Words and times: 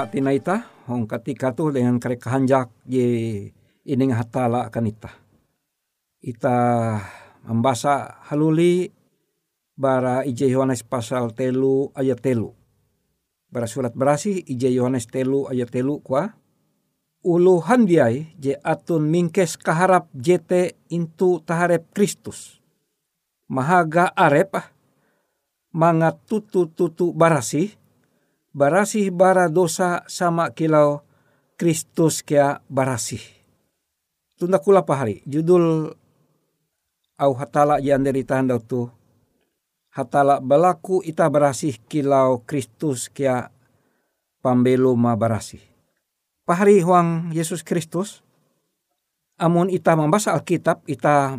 Supa 0.00 0.16
tina 0.16 0.32
ita 0.32 0.64
hong 0.88 1.04
ketika 1.04 1.52
tu 1.52 1.68
dengan 1.68 2.00
karek 2.00 2.24
hanjak 2.24 2.72
ye 2.88 3.52
ining 3.84 4.16
hatala 4.16 4.64
akan 4.64 4.88
ita. 4.88 5.12
Ita 6.24 6.56
membaca 7.44 8.24
haluli 8.32 8.88
bara 9.76 10.24
ije 10.24 10.48
Yohanes 10.48 10.88
pasal 10.88 11.36
telu 11.36 11.92
ayat 11.92 12.24
telu. 12.24 12.48
Bara 13.52 13.68
surat 13.68 13.92
berasi 13.92 14.40
ije 14.40 14.72
Yohanes 14.72 15.04
telu 15.04 15.44
ayat 15.52 15.68
telu 15.68 16.00
kwa 16.00 16.32
ulu 17.20 17.60
handiai 17.60 18.32
je 18.40 18.56
atun 18.56 19.04
mingkes 19.04 19.60
kaharap 19.60 20.08
jete 20.16 20.80
intu 20.88 21.44
taharep 21.44 21.92
Kristus. 21.92 22.56
Mahaga 23.52 24.08
arep 24.16 24.56
mangat 25.76 26.24
tutu 26.24 26.72
tutu 26.72 27.12
barasih, 27.12 27.76
barasih 28.50 29.14
bara 29.14 29.46
dosa 29.46 30.02
sama 30.10 30.50
kilau 30.50 31.06
Kristus 31.54 32.24
kia 32.24 32.64
barasih. 32.66 33.22
Tunda 34.40 34.56
kula 34.56 34.82
pahari, 34.82 35.20
judul 35.28 35.92
au 37.20 37.32
hatala 37.36 37.76
yang 37.78 38.00
dari 38.00 38.24
tanda 38.24 38.56
tu 38.56 38.88
hatala 39.92 40.40
balaku 40.40 41.04
ita 41.04 41.28
barasih 41.28 41.76
kilau 41.84 42.40
Kristus 42.48 43.12
kia 43.12 43.52
pambelu 44.40 44.96
ma 44.96 45.12
barasih. 45.14 45.60
Pahari 46.48 46.82
huang 46.82 47.30
Yesus 47.30 47.62
Kristus, 47.62 48.24
amun 49.38 49.70
ita 49.70 49.94
membaca 49.94 50.34
Alkitab, 50.34 50.82
ita 50.88 51.38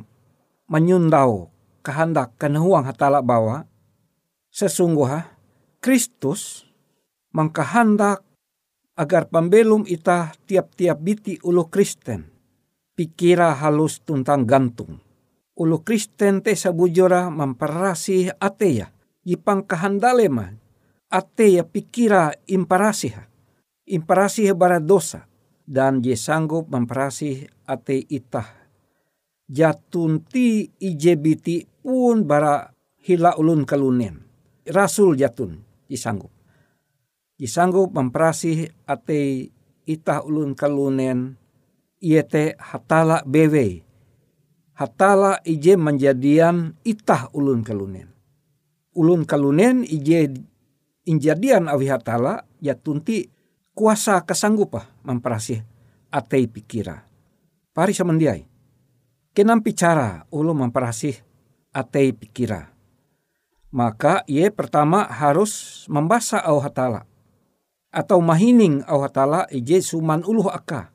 menyundau 0.72 1.52
kehendak 1.84 2.38
kenehuang 2.40 2.88
hatala 2.88 3.19
bawa, 3.19 3.68
sesungguhnya 4.54 5.28
Kristus 5.81 6.70
mengkehendak 7.31 8.24
agar 8.95 9.28
pembelum 9.31 9.88
ita 9.88 10.36
tiap-tiap 10.45 11.00
biti 11.00 11.39
ulu 11.42 11.68
Kristen 11.72 12.31
pikira 13.01 13.57
halus 13.57 14.06
tuntang 14.06 14.45
gantung. 14.45 15.01
Ulu 15.57 15.81
Kristen 15.81 16.45
te 16.45 16.54
sabujora 16.54 17.33
memperasi 17.33 18.30
ateya, 18.38 18.94
jipang 19.25 19.66
kahandalema, 19.66 20.54
ateya 21.10 21.66
pikira 21.66 22.30
imparasi 22.45 23.10
imparasi 23.89 24.48
bara 24.54 24.80
dosa, 24.80 25.27
dan 25.68 26.00
je 26.00 26.16
sanggup 26.16 26.72
memperasi 26.72 27.50
ate 27.68 28.00
itah. 28.07 28.48
Jatunti 29.51 30.72
ijebiti 30.80 31.68
pun 31.84 32.24
bara 32.24 32.72
hila 33.04 33.36
ulun 33.36 33.68
kalunen. 33.68 34.24
Rasul 34.72 35.19
jatun 35.19 35.60
disanggup. 35.92 36.31
Disanggup 37.41 37.97
memperasi 37.97 38.69
ate 38.85 39.49
itah 39.89 40.21
ulun 40.21 40.53
kalunen 40.53 41.41
iete 41.97 42.53
hatala 42.61 43.25
bewe. 43.25 43.81
Hatala 44.77 45.41
ije 45.41 45.73
menjadian 45.73 46.77
itah 46.85 47.33
ulun 47.33 47.65
kalunen. 47.65 48.13
Ulun 48.93 49.25
kalunen 49.25 49.81
ije 49.81 50.38
injadian 51.09 51.65
awi 51.65 51.89
hatala 51.89 52.45
ya 52.61 52.77
tunti 52.77 53.25
kuasa 53.73 54.21
kesanggupa 54.21 55.01
memperasi 55.01 55.65
atei 56.13 56.45
pikira. 56.45 57.09
Pari 57.73 57.97
semendiai. 57.97 58.45
Kenam 59.33 59.65
bicara 59.65 60.29
ulu 60.29 60.53
memperasi 60.53 61.17
atei 61.73 62.13
pikira. 62.13 62.69
Maka 63.73 64.21
ia 64.29 64.53
pertama 64.53 65.09
harus 65.09 65.83
membaca 65.89 66.38
au 66.45 66.61
hatala. 66.61 67.09
Atau 67.91 68.23
mahining 68.23 68.88
au 68.88 69.03
hatala 69.03 69.51
ije 69.51 69.83
suman 69.83 70.23
uluh 70.23 70.47
aka 70.47 70.91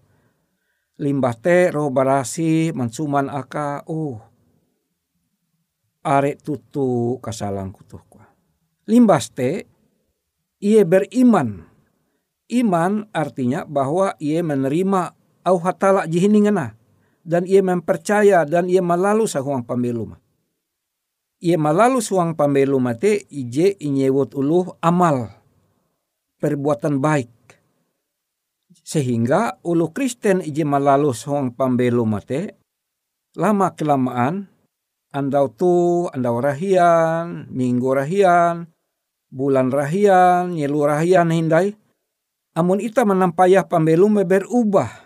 limbah 0.97 1.37
te 1.37 1.69
roh 1.69 1.93
barasi 1.93 2.73
mansuman 2.73 3.29
aka 3.29 3.85
oh 3.89 4.17
are 6.07 6.39
tutu 6.39 7.19
kasalang 7.19 7.75
kutuh 7.75 8.01
kwa. 8.09 8.25
Limbas 8.87 9.35
te 9.35 9.67
ia 10.63 10.83
beriman. 10.87 11.67
Iman 12.47 13.11
artinya 13.11 13.67
bahwa 13.67 14.15
ia 14.23 14.39
menerima 14.39 15.11
au 15.43 15.57
hatala 15.67 16.07
jihiningana 16.07 16.79
dan 17.27 17.43
ia 17.43 17.59
mempercaya 17.59 18.47
dan 18.47 18.71
ia 18.71 18.79
malalu 18.79 19.27
sahuang 19.27 19.67
pambelu 19.67 20.15
Ia 21.43 21.59
malalu 21.59 21.99
suang 21.99 22.39
pambelu 22.39 22.79
mate 22.79 23.27
ije 23.35 23.75
inyewot 23.83 24.39
uluh 24.39 24.79
amal 24.79 25.27
perbuatan 26.47 27.03
baik 27.03 27.35
sehingga 28.87 29.59
ulu 29.67 29.91
Kristen 29.91 30.39
iji 30.39 30.63
malalu 30.63 31.11
soang 31.11 31.51
pambelu 31.51 32.07
mate, 32.07 32.55
lama 33.35 33.75
kelamaan, 33.75 34.47
andau 35.11 35.51
tu, 35.51 36.07
andau 36.15 36.39
rahian, 36.39 37.51
minggu 37.51 37.91
rahian, 37.91 38.71
bulan 39.27 39.75
rahian, 39.75 40.55
nyelu 40.55 40.87
rahian 40.87 41.35
hindai, 41.35 41.75
amun 42.55 42.79
ita 42.79 43.03
menampayah 43.03 43.67
pambelu 43.67 44.07
berubah, 44.23 45.03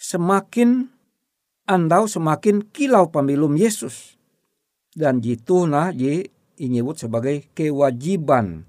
semakin 0.00 0.88
andau 1.68 2.08
semakin 2.08 2.64
kilau 2.72 3.12
pambelum 3.12 3.52
Yesus. 3.60 4.16
Dan 4.94 5.20
jitu 5.20 5.66
nah 5.68 5.90
ji 5.90 6.30
inyebut 6.56 7.02
sebagai 7.02 7.50
kewajiban 7.50 8.62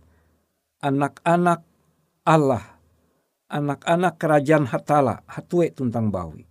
anak-anak 0.81 1.61
Allah 2.25 2.81
anak-anak 3.53 4.17
kerajaan 4.17 4.65
hatala 4.65 5.21
hatue 5.29 5.69
tuntang 5.69 6.09
bawi. 6.09 6.49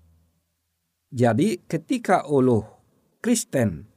Jadi 1.11 1.67
ketika 1.67 2.23
ulu 2.31 2.63
Kristen 3.19 3.91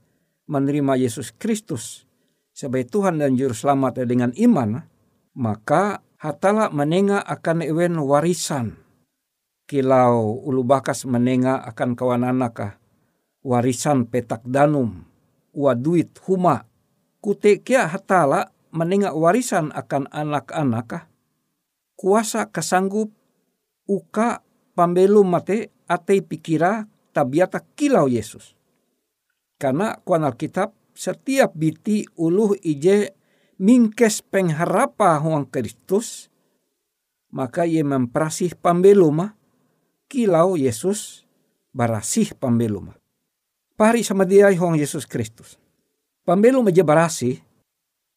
menerima 0.50 0.98
Yesus 0.98 1.30
Kristus 1.38 2.10
sebagai 2.50 2.90
Tuhan 2.90 3.22
dan 3.22 3.38
Juru 3.38 3.54
Selamat 3.54 4.02
dengan 4.10 4.34
iman, 4.34 4.90
maka 5.38 6.02
hatala 6.18 6.74
menenga 6.74 7.22
akan 7.22 7.62
ewen 7.62 8.02
warisan. 8.02 8.82
Kilau 9.70 10.34
ulu 10.50 10.66
bakas 10.66 11.06
menenga 11.06 11.62
akan 11.62 11.94
kawan 11.94 12.26
anakah 12.26 12.82
warisan 13.46 14.10
petak 14.10 14.42
danum, 14.50 15.06
waduit 15.54 16.10
huma. 16.26 16.66
Kutekia 17.22 17.86
hatala 17.86 18.50
menenga 18.74 19.14
warisan 19.14 19.70
akan 19.78 20.10
anak-anakah 20.10 21.06
kuasa 21.98 22.54
kesanggup 22.54 23.10
uka 23.90 24.46
pambelu 24.78 25.26
mate 25.26 25.74
ate 25.90 26.22
pikira 26.22 26.86
tabiata 27.12 27.66
kilau 27.74 28.06
Yesus. 28.06 28.54
Karena 29.58 29.98
kuan 30.06 30.22
Alkitab 30.22 30.78
setiap 30.94 31.58
biti 31.58 32.06
uluh 32.22 32.54
ije 32.62 33.18
mingkes 33.58 34.22
pengharapa 34.22 35.18
huang 35.18 35.50
Kristus, 35.50 36.30
maka 37.34 37.66
ia 37.66 37.82
memperasih 37.82 38.54
pambelu 38.54 39.10
mah 39.10 39.34
kilau 40.06 40.54
Yesus 40.54 41.26
barasih 41.74 42.38
pambelu 42.38 42.86
mah. 42.86 42.98
Pari 43.78 44.06
sama 44.06 44.26
dia 44.26 44.54
huang 44.54 44.78
Yesus 44.78 45.10
Kristus. 45.10 45.58
Pambelu 46.26 46.62
meje 46.66 46.82
barasih, 46.82 47.38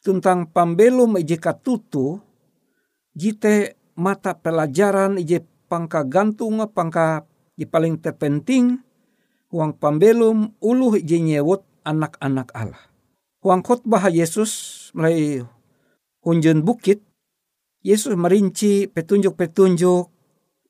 tentang 0.00 0.48
pambelu 0.48 1.04
meje 1.04 1.36
katutu, 1.36 2.20
jite 3.14 3.76
mata 3.98 4.38
pelajaran 4.38 5.18
ije 5.20 5.44
pangka 5.70 6.06
gantung 6.06 6.62
pangka 6.70 7.26
di 7.54 7.68
paling 7.68 8.00
terpenting 8.00 8.80
uang 9.50 9.76
pambelum 9.76 10.54
uluh 10.62 10.98
ije 10.98 11.18
nyewot 11.18 11.66
anak-anak 11.82 12.48
Allah. 12.54 12.82
Uang 13.40 13.64
khotbah 13.64 14.08
Yesus 14.12 14.50
mulai 14.92 15.42
unjun 16.22 16.60
bukit, 16.60 17.00
Yesus 17.80 18.12
merinci 18.12 18.86
petunjuk-petunjuk, 18.92 20.06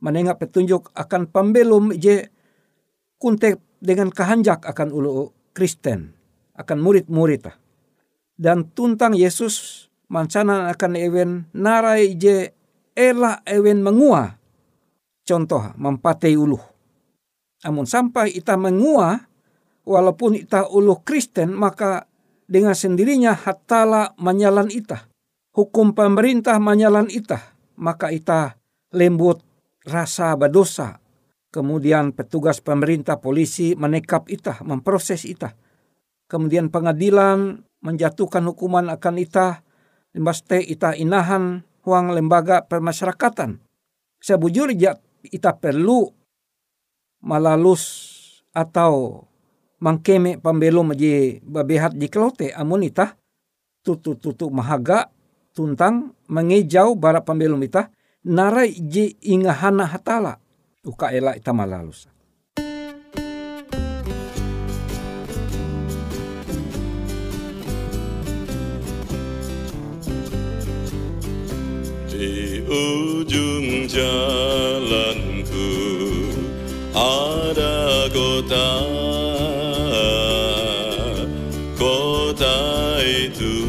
menengah 0.01 0.39
petunjuk 0.39 0.95
akan 0.95 1.29
pambelum 1.29 1.91
ije 1.91 2.31
kuntek 3.19 3.59
dengan 3.83 4.09
kehanjak 4.15 4.63
akan 4.65 4.95
ulu 4.95 5.35
Kristen, 5.53 6.15
akan 6.55 6.79
murid-murid. 6.79 7.51
Dan 8.41 8.73
tuntang 8.73 9.13
Yesus 9.13 9.87
mancana 10.11 10.69
akan 10.75 10.93
ewen 10.99 11.31
narai 11.55 12.19
je 12.19 12.51
ela 12.99 13.41
ewen 13.47 13.81
mengua. 13.81 14.37
Contoh 15.23 15.71
mempatei 15.79 16.35
uluh. 16.35 16.61
Namun 17.63 17.87
sampai 17.87 18.35
ita 18.35 18.59
mengua, 18.59 19.31
walaupun 19.87 20.35
ita 20.35 20.67
uluh 20.67 20.99
Kristen, 21.07 21.55
maka 21.55 22.11
dengan 22.51 22.75
sendirinya 22.75 23.39
hatala 23.39 24.13
menyalan 24.19 24.69
ita. 24.75 25.07
Hukum 25.55 25.95
pemerintah 25.95 26.59
menyalan 26.59 27.07
ita. 27.07 27.55
Maka 27.79 28.11
ita 28.11 28.59
lembut 28.91 29.41
rasa 29.87 30.35
berdosa. 30.35 30.99
Kemudian 31.51 32.15
petugas 32.15 32.63
pemerintah 32.63 33.19
polisi 33.19 33.75
menekap 33.75 34.31
ita, 34.31 34.63
memproses 34.63 35.27
ita. 35.27 35.55
Kemudian 36.31 36.71
pengadilan 36.71 37.59
menjatuhkan 37.83 38.47
hukuman 38.47 38.87
akan 38.87 39.15
ita 39.19 39.67
limbaste 40.15 40.59
ita 40.61 40.95
inahan 40.97 41.63
huang 41.87 42.13
lembaga 42.13 42.65
permasyarakatan. 42.65 43.63
Sebujur 44.21 44.69
ita 45.25 45.51
perlu 45.57 46.09
malalus 47.25 47.85
atau 48.53 49.25
mangkeme 49.81 50.37
pembelum 50.37 50.93
je 50.93 51.41
babehat 51.41 51.97
di 51.97 52.13
kelote 52.13 52.53
amun 52.53 52.85
ita 52.85 53.17
tutu 53.81 54.17
tutu 54.21 54.53
mahaga 54.53 55.09
tuntang 55.57 56.13
mengejau 56.29 56.93
bara 57.01 57.25
pembelum 57.25 57.61
ita 57.65 57.89
narai 58.29 58.77
je 58.77 59.17
ingahana 59.25 59.89
hatala 59.89 60.37
uka 60.85 61.09
ela 61.13 61.33
ita 61.33 61.57
malalus. 61.57 62.09
Ujung 72.71 73.91
jalanku 73.91 75.75
ada 76.95 78.07
kota 78.15 78.71
Kota 81.75 83.01
itu. 83.03 83.65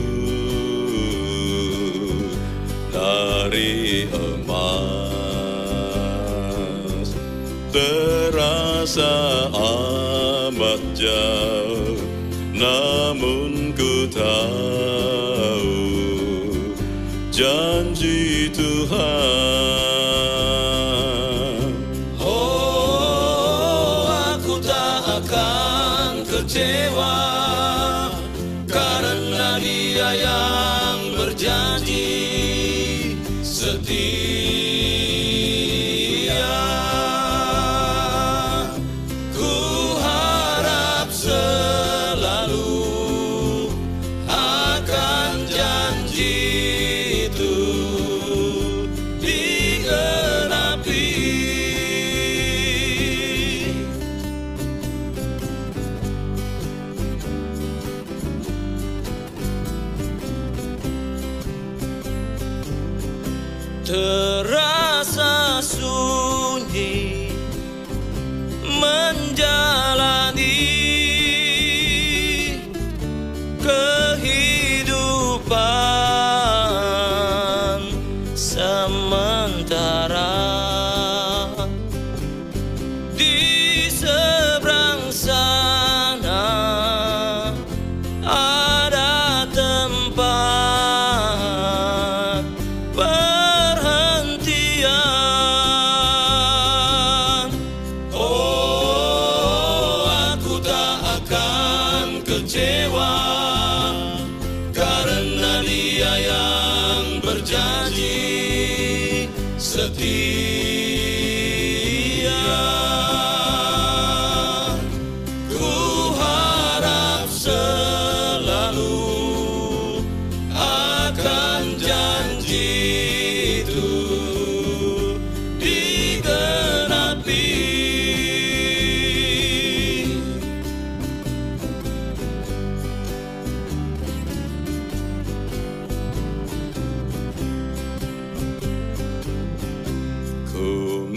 Dari 2.92 4.06
emas 4.12 5.10
Terasa 7.74 9.48
akan 25.02 26.22
kecewa. 26.26 27.18
Karena 28.70 29.58
Dia 29.58 30.10
yang 30.16 30.51
Summer. 78.42 79.31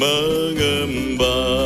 Ku 0.05 1.64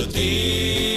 setia. 0.00 0.89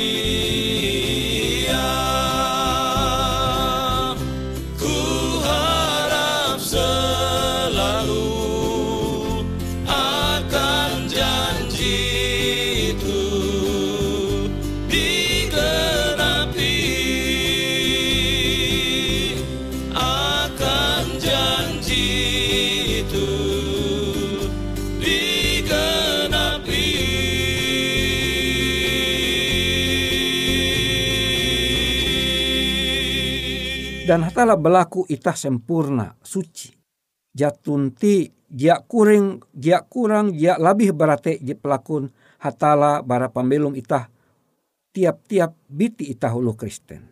Dan 34.13 34.29
hatala 34.29 34.53
berlaku 34.53 35.09
itah 35.09 35.33
sempurna, 35.33 36.13
suci. 36.21 36.69
Jatunti 37.33 38.29
dia 38.45 38.77
kuring, 38.77 39.41
dia 39.49 39.81
kurang, 39.89 40.37
dia 40.37 40.53
lebih 40.61 40.93
berate 40.93 41.41
je 41.41 41.57
pelakun 41.57 42.13
hatala 42.37 43.01
bara 43.01 43.33
pambelum 43.33 43.73
itah 43.73 44.05
tiap-tiap 44.93 45.57
biti 45.65 46.13
itah 46.13 46.29
hulu 46.29 46.53
Kristen. 46.53 47.09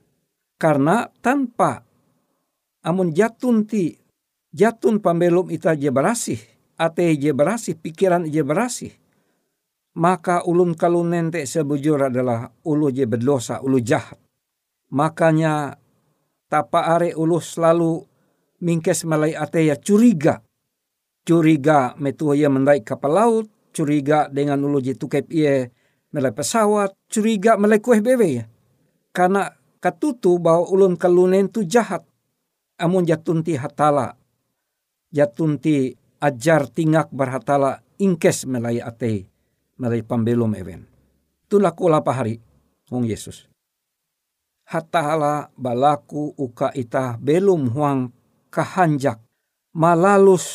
Karena 0.61 1.09
tanpa 1.09 1.81
amun 2.85 3.09
jatun 3.17 3.65
ti 3.65 3.97
jatun 4.53 5.01
pambelum 5.01 5.49
itah 5.49 5.73
je 5.73 5.89
berasih, 5.89 6.37
ate 6.77 7.17
je 7.17 7.33
berasih, 7.33 7.81
pikiran 7.81 8.29
je 8.29 8.45
berasih. 8.45 8.93
Maka 9.97 10.45
ulun 10.45 10.77
kalun 10.77 11.17
nente 11.17 11.49
sebujur 11.49 12.13
adalah 12.13 12.45
ulu 12.61 12.93
je 12.93 13.09
berdosa, 13.09 13.57
ulu 13.57 13.81
jahat. 13.81 14.21
Makanya 14.93 15.80
tapa 16.51 16.83
are 16.91 17.15
ulu 17.15 17.39
selalu 17.39 18.03
mingkes 18.59 19.07
ate 19.07 19.71
ya 19.71 19.79
curiga. 19.79 20.43
Curiga 21.23 21.95
metua 21.95 22.35
ia 22.35 22.51
mendai 22.51 22.83
kapal 22.83 23.13
laut, 23.15 23.47
curiga 23.71 24.27
dengan 24.27 24.59
ulu 24.59 24.83
je 24.83 24.97
tukep 24.99 25.31
ia 25.31 25.71
melai 26.11 26.35
pesawat, 26.35 26.91
curiga 27.07 27.55
melai 27.55 27.79
kueh 27.79 28.03
bebe 28.03 28.27
ya. 28.27 28.45
Karena 29.15 29.47
katutu 29.79 30.35
bahwa 30.43 30.67
ulun 30.67 30.99
kalunen 30.99 31.47
tu 31.47 31.63
jahat. 31.63 32.03
Amun 32.81 33.05
jatunti 33.05 33.53
hatala. 33.55 34.17
Jatunti 35.13 35.93
ajar 36.19 36.67
tingak 36.67 37.13
berhatala 37.13 37.85
ingkes 38.01 38.49
melai 38.49 38.81
ate 38.81 39.29
melai 39.77 40.01
pambelum 40.01 40.57
even. 40.57 40.91
tulaku 41.51 41.91
lapa 41.91 42.15
hari 42.15 42.39
wong 42.87 43.03
Yesus. 43.03 43.50
Hatala 44.71 45.51
balaku 45.59 46.31
uka 46.39 46.71
ita 46.71 47.19
belum 47.19 47.75
huang 47.75 48.07
kahanjak 48.47 49.19
malalus 49.75 50.47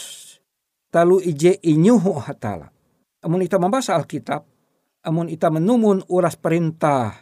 talu 0.89 1.21
ije 1.21 1.61
inyuhu 1.61 2.25
hatala. 2.25 2.73
Amun 3.21 3.45
ita 3.45 3.61
membaca 3.61 3.93
Alkitab, 3.93 4.49
amun 5.05 5.29
ita 5.29 5.53
menumun 5.53 6.01
uras 6.09 6.33
perintah, 6.33 7.13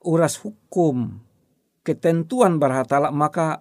uras 0.00 0.40
hukum, 0.40 1.20
ketentuan 1.84 2.56
berhatala 2.56 3.12
maka 3.12 3.60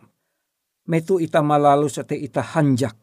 metu 0.88 1.19
ita 1.19 1.43
malalus 1.43 2.00
ate 2.00 2.15
ita 2.15 2.39
hanjak. 2.39 2.95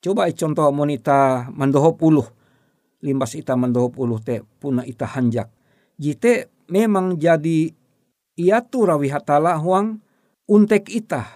Coba 0.00 0.32
contoh 0.32 0.64
amun 0.64 0.96
ita 0.96 1.44
mandoho 1.52 1.92
puluh, 1.92 2.24
limbas 3.04 3.36
ita 3.36 3.52
mandoho 3.52 3.92
puluh 3.92 4.16
te 4.24 4.40
puna 4.40 4.80
ita 4.88 5.04
hanjak. 5.04 5.52
Jite 6.00 6.48
memang 6.72 7.20
jadi 7.20 7.68
iatu 8.36 8.88
rawi 8.88 9.12
hatala 9.12 9.56
huang 9.60 10.00
untek 10.48 10.88
ita. 10.88 11.26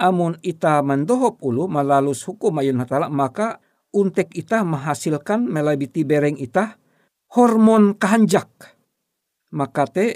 Amun 0.00 0.40
ita 0.40 0.80
mandoho 0.80 1.36
puluh 1.36 1.68
malalus 1.68 2.24
hukum 2.24 2.56
ayun 2.58 2.80
hatala 2.80 3.12
maka 3.12 3.60
untek 3.92 4.32
ita 4.32 4.64
menghasilkan 4.64 5.44
melabiti 5.44 6.06
bereng 6.08 6.40
ita 6.40 6.80
hormon 7.36 7.94
kehanjak. 8.00 8.48
Maka 9.52 9.84
te 9.90 10.06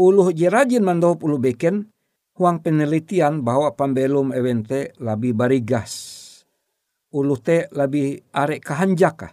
uluh 0.00 0.32
jerajin 0.32 0.82
mandau 0.82 1.14
ulu 1.20 1.38
beken 1.38 1.86
huang 2.38 2.62
penelitian 2.62 3.44
bahwa 3.44 3.74
pambelum 3.74 4.34
evente 4.34 4.96
lebih 4.98 5.36
barigas. 5.36 5.92
Uluh 7.08 7.40
te 7.40 7.68
lebih 7.72 8.32
arek 8.32 8.60
kehanjaka. 8.64 9.32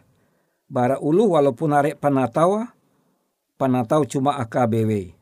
Bara 0.65 0.97
uluh 0.97 1.37
walaupun 1.37 1.75
arek 1.77 2.01
panatawa, 2.01 2.73
panatau 3.59 4.07
cuma 4.09 4.41
AKBW. 4.41 5.13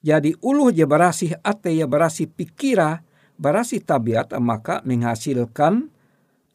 Jadi 0.00 0.32
uluh 0.40 0.72
je 0.72 0.88
barasih 0.88 1.44
ate 1.44 1.76
ya 1.76 1.84
barasih 1.84 2.32
pikira, 2.32 3.04
barasih 3.36 3.84
tabiat 3.84 4.32
maka 4.40 4.80
menghasilkan 4.88 5.92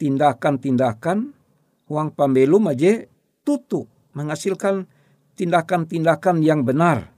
tindakan-tindakan 0.01 1.37
uang 1.85 2.09
pembelum 2.17 2.73
aja 2.73 3.05
tutu 3.45 3.85
menghasilkan 4.17 4.89
tindakan-tindakan 5.37 6.41
yang 6.41 6.65
benar. 6.65 7.13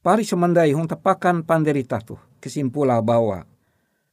Pari 0.00 0.24
semandai 0.24 0.72
hong 0.72 0.88
tepakan 0.88 1.44
panderita 1.44 2.00
tu 2.00 2.16
kesimpulan 2.40 3.04
bahwa 3.04 3.44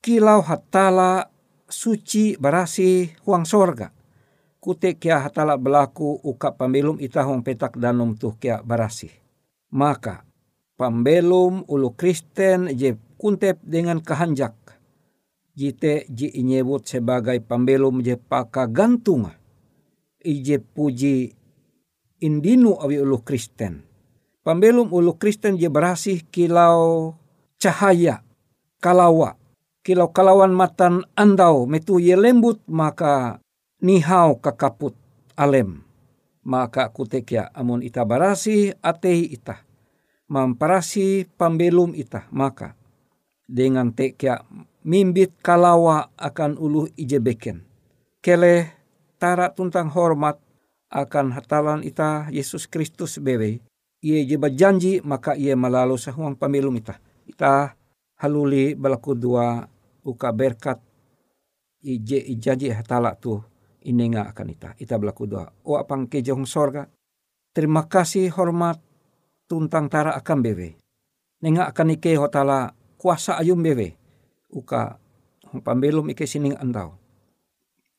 kilau 0.03 0.43
hatala 0.43 1.31
suci 1.65 2.35
berasi 2.35 3.17
huang 3.23 3.47
sorga. 3.47 3.95
Kute 4.59 4.99
kia 4.99 5.23
hatala 5.23 5.55
berlaku 5.55 6.19
uka 6.27 6.51
pembelum 6.51 6.99
ita 6.99 7.23
hong 7.23 7.39
petak 7.39 7.79
danum 7.79 8.19
tu 8.19 8.35
kia 8.35 8.59
berasi. 8.59 9.07
Maka 9.71 10.26
pembelum 10.77 11.65
ulu 11.65 11.91
Kristen 11.97 12.69
je 12.77 12.95
kuntep 13.17 13.59
dengan 13.65 13.99
kehanjak. 13.99 14.53
Jite 15.57 16.05
ji 16.13 16.29
inyebut 16.37 16.85
sebagai 16.85 17.41
pembelum 17.41 18.05
je 18.05 18.13
paka 18.13 18.69
gantung 18.69 19.25
ije 20.21 20.61
puji 20.61 21.33
indinu 22.21 22.77
awi 22.77 23.01
ulu 23.01 23.25
Kristen. 23.25 23.81
Pembelum 24.45 24.93
ulu 24.93 25.17
Kristen 25.17 25.57
je 25.57 25.67
berasih 25.67 26.21
kilau 26.29 27.17
cahaya 27.57 28.21
kalawa. 28.77 29.35
Kilau 29.81 30.13
kalawan 30.13 30.53
matan 30.53 31.09
andau 31.17 31.65
metu 31.65 31.97
ye 31.97 32.13
lembut 32.13 32.61
maka 32.69 33.41
nihau 33.81 34.37
kakaput 34.37 34.93
alem. 35.33 35.81
Maka 36.47 36.87
kutekia 36.93 37.51
amun 37.51 37.83
ita 37.83 38.07
barasi 38.07 38.71
atehi 38.79 39.35
ita 39.35 39.66
mamparasi 40.27 41.27
pembelum 41.39 41.95
ita 41.95 42.27
maka 42.31 42.75
dengan 43.47 43.95
tekia 43.95 44.43
mimbit 44.83 45.35
kalawa 45.39 46.11
akan 46.19 46.59
ulu 46.59 46.91
ijebeken. 46.99 47.63
Kele 48.19 48.75
tara 49.15 49.51
tuntang 49.55 49.87
hormat 49.91 50.39
akan 50.91 51.35
hatalan 51.35 51.83
ita 51.83 52.27
Yesus 52.31 52.67
Kristus 52.67 53.19
bebe. 53.19 53.63
Ia 54.03 54.23
jeba 54.23 54.51
janji 54.51 54.99
maka 55.01 55.33
ia 55.33 55.57
malalu 55.57 55.99
sahuang 55.99 56.39
pemilu 56.39 56.69
ita. 56.75 56.99
Ita 57.27 57.75
haluli 58.23 58.75
balaku 58.77 59.17
dua 59.17 59.67
uka 60.05 60.29
berkat 60.31 60.79
ije 61.83 62.19
ijanji 62.19 62.71
hatala 62.71 63.15
tu 63.19 63.41
inenga 63.83 64.27
akan 64.31 64.47
ita. 64.53 64.69
Ita 64.79 64.95
balaku 64.99 65.27
dua. 65.27 65.47
O 65.67 65.75
apang 65.79 66.07
sorga. 66.45 66.87
Terima 67.51 67.89
kasih 67.89 68.29
hormat 68.37 68.77
tuntang 69.47 69.87
tara 69.87 70.13
akan 70.19 70.39
bebe. 70.43 70.75
Nenga 71.41 71.71
akan 71.71 71.95
ike 71.95 72.19
hotala 72.19 72.75
kuasa 72.99 73.39
ayum 73.39 73.63
bebe 73.63 73.95
uka 74.51 74.99
pambelum 75.63 76.11
ike 76.11 76.27
sining 76.27 76.55
andau. 76.59 76.99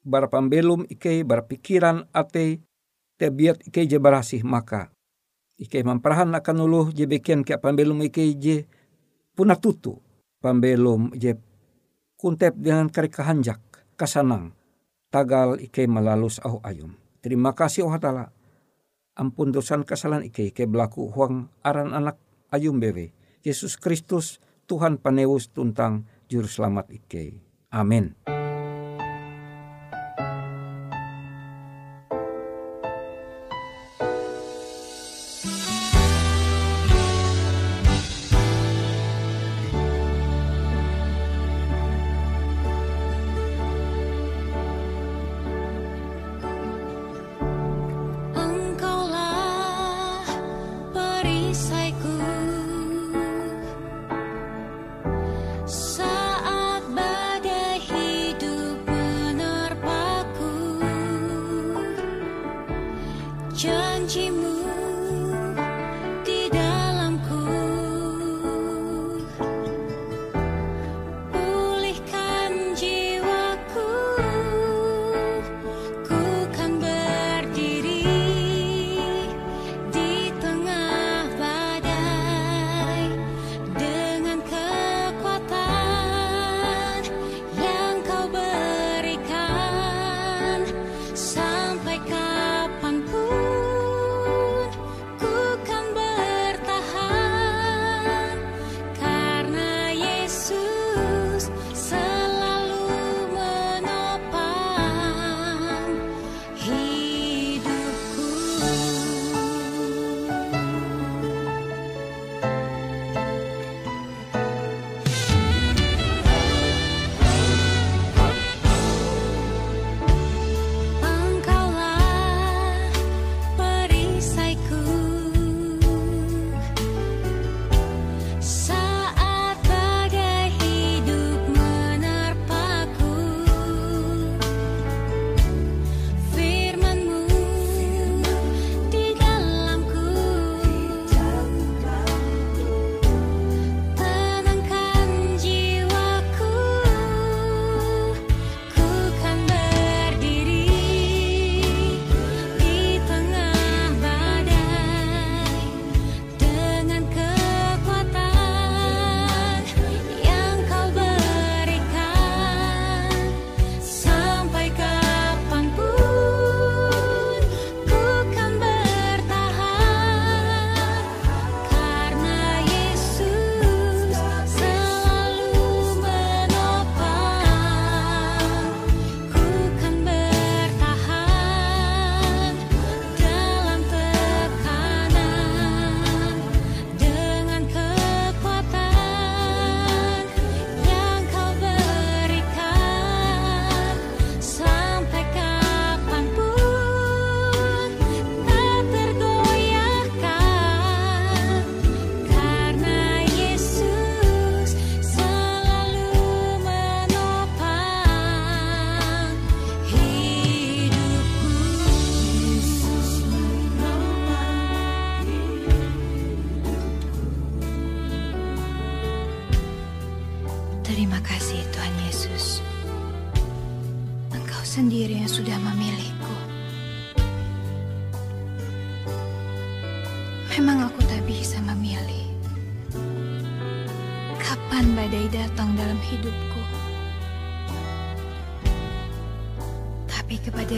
Bara 0.05 0.29
pambelum 0.29 0.85
ike 0.89 1.25
bara 1.25 1.45
pikiran 1.45 2.07
ate 2.13 2.61
tebiat 3.19 3.65
ike 3.67 3.89
je 3.89 3.99
barasih 3.99 4.45
maka 4.47 4.93
ike 5.59 5.83
memperahan 5.83 6.31
akan 6.33 6.57
uluh 6.65 6.87
je 6.95 7.05
bekian 7.05 7.43
ke 7.43 7.59
pambelum 7.59 7.99
ike 8.07 8.23
je 8.39 8.65
puna 9.35 9.59
tutu 9.59 9.99
pambelum 10.39 11.11
je 11.19 11.35
kuntep 12.19 12.55
dengan 12.59 12.87
kari 12.91 13.11
kahanjak 13.11 13.59
kasanang 13.99 14.55
tagal 15.11 15.59
ike 15.59 15.89
malalus 15.89 16.39
au 16.45 16.63
ayum. 16.63 16.95
Terima 17.19 17.51
kasih 17.53 17.85
oh 17.85 17.93
hatala. 17.93 18.31
Ampun 19.19 19.51
dosan 19.51 19.83
kesalahan 19.83 20.23
ike 20.31 20.55
ike 20.55 20.71
berlaku 20.71 21.11
huang 21.11 21.51
aran 21.67 21.91
anak 21.91 22.23
ayum 22.55 22.79
bebe. 22.79 23.11
Yesus 23.43 23.75
Kristus 23.75 24.39
Tuhan 24.71 25.03
panewus 25.03 25.51
tuntang 25.51 26.07
Juru 26.31 26.47
Selamat 26.47 26.87
Ike. 26.93 27.43
Amin. 27.75 28.15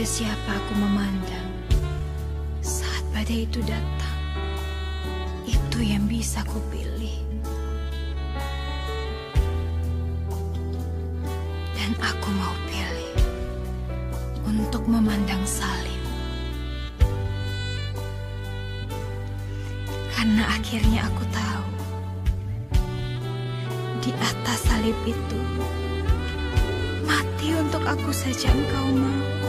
Kepada 0.01 0.17
siapa 0.17 0.51
aku 0.57 0.73
memandang 0.81 1.49
saat 2.65 3.05
badai 3.13 3.45
itu 3.45 3.61
datang, 3.61 4.17
itu 5.45 5.77
yang 5.77 6.09
bisa 6.09 6.41
kupilih. 6.49 7.21
Dan 11.77 11.93
aku 12.01 12.33
mau 12.33 12.49
pilih 12.65 13.13
untuk 14.41 14.89
memandang 14.89 15.45
Salim. 15.45 16.01
Karena 20.17 20.49
akhirnya 20.49 21.05
aku 21.13 21.23
tahu 21.29 21.65
di 24.01 24.09
atas 24.17 24.65
salib 24.65 24.97
itu 25.05 25.39
mati 27.05 27.53
untuk 27.53 27.85
aku 27.85 28.09
saja 28.09 28.49
engkau 28.49 28.97
mau. 28.97 29.40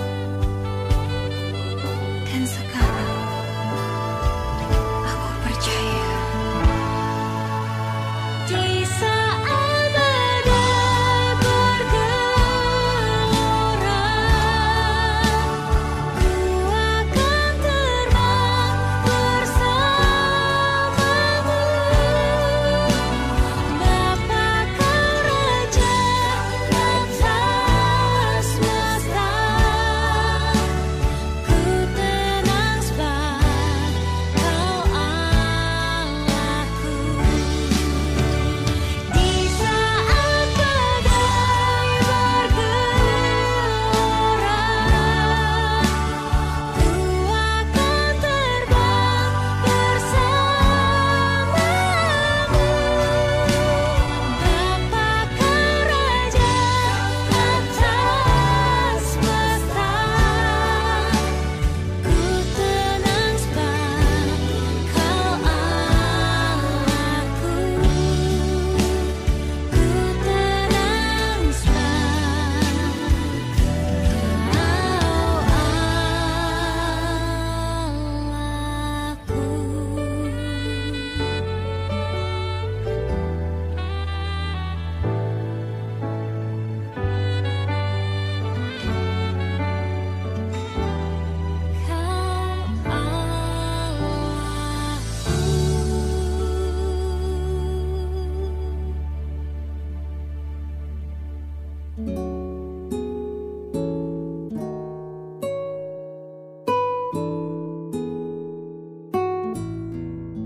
Dan 2.32 2.61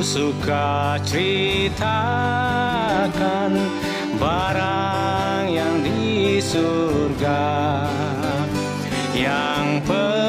suka 0.00 0.96
ceritakan 1.04 1.76
barang 4.16 5.44
yang 5.52 5.84
di 5.84 6.40
surga. 6.40 7.44
Yang 9.12 9.84
penuh 9.84 10.19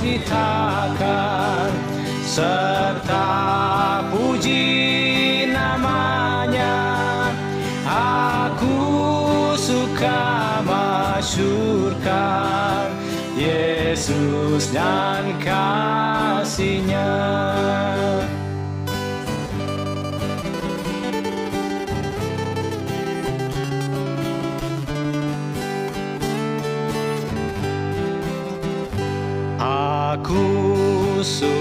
citakan 0.00 1.68
serta 2.24 3.28
puji 4.08 5.44
namanya. 5.52 7.28
Aku 7.84 8.80
suka 9.60 10.64
masyurkan 10.64 12.00
Yesus 13.36 14.72
dan 14.72 15.36
kasihnya. 15.36 17.12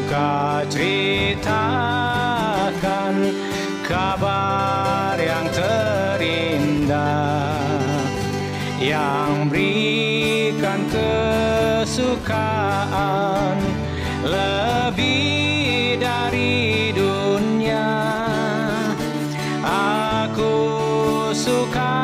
suka 0.09 0.65
ceritakan 0.73 1.45
kabar 3.85 5.13
yang 5.21 5.45
terindah 5.53 6.97
yang 8.81 9.45
berikan 9.53 10.81
kesukaan 10.89 12.25
lebih 14.25 16.01
dari 16.01 16.89
dunia. 16.89 17.93
Aku 19.61 20.57
suka 21.37 22.01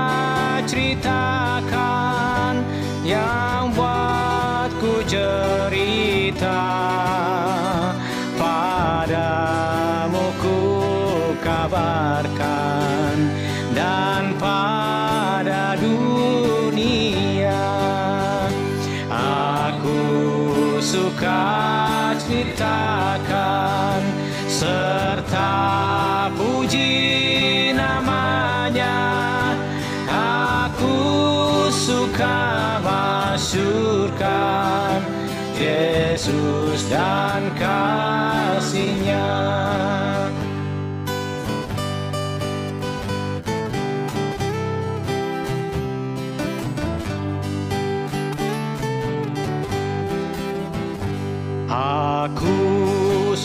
ceritakan 0.69 2.61
yang 3.01 3.73
buatku 3.73 5.01
cerita. 5.09 6.84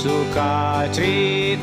suka 0.01 0.89
ceritakan 0.89 1.61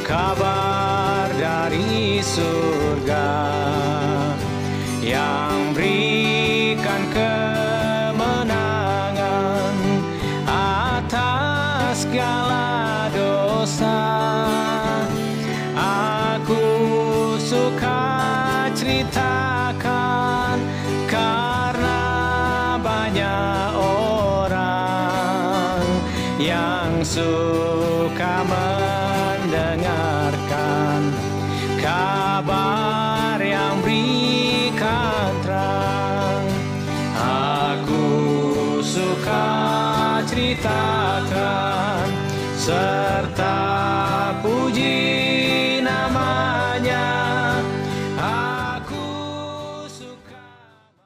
kabar 0.00 1.28
dari 1.36 2.16
Yesus. 2.16 2.79